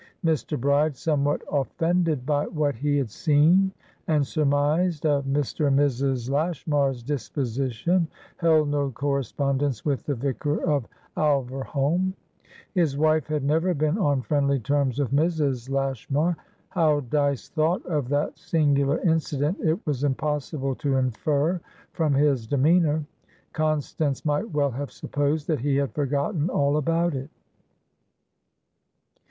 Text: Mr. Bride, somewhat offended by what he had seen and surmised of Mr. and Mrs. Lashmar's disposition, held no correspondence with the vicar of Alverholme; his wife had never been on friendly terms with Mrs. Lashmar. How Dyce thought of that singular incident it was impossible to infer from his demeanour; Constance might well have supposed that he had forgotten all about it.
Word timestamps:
Mr. 0.25 0.59
Bride, 0.59 0.95
somewhat 0.97 1.43
offended 1.51 2.25
by 2.25 2.47
what 2.47 2.73
he 2.73 2.97
had 2.97 3.11
seen 3.11 3.71
and 4.07 4.25
surmised 4.25 5.05
of 5.05 5.25
Mr. 5.25 5.67
and 5.67 5.77
Mrs. 5.77 6.27
Lashmar's 6.27 7.03
disposition, 7.03 8.07
held 8.37 8.69
no 8.69 8.89
correspondence 8.89 9.85
with 9.85 10.03
the 10.07 10.15
vicar 10.15 10.59
of 10.63 10.87
Alverholme; 11.15 12.13
his 12.73 12.97
wife 12.97 13.27
had 13.27 13.43
never 13.43 13.75
been 13.75 13.99
on 13.99 14.23
friendly 14.23 14.59
terms 14.59 14.97
with 14.97 15.11
Mrs. 15.11 15.69
Lashmar. 15.69 16.35
How 16.69 17.01
Dyce 17.01 17.49
thought 17.49 17.85
of 17.85 18.09
that 18.09 18.39
singular 18.39 18.97
incident 19.01 19.59
it 19.59 19.85
was 19.85 20.03
impossible 20.03 20.73
to 20.77 20.95
infer 20.95 21.61
from 21.93 22.15
his 22.15 22.47
demeanour; 22.47 23.05
Constance 23.53 24.25
might 24.25 24.49
well 24.49 24.71
have 24.71 24.89
supposed 24.91 25.45
that 25.45 25.59
he 25.59 25.75
had 25.75 25.93
forgotten 25.93 26.49
all 26.49 26.77
about 26.77 27.13
it. 27.13 27.29